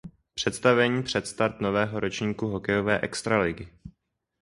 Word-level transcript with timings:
Představení 0.33 1.03
před 1.03 1.27
start 1.27 1.59
nového 1.61 1.99
ročníku 1.99 2.47
hokejové 2.47 2.99
extraligy. 3.01 3.67